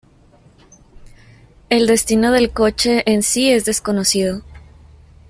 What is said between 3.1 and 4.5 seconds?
sí es desconocido.